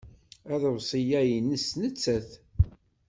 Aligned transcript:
Aḍebsi-a 0.53 1.21
nnes 1.41 1.67
nettat. 1.81 2.29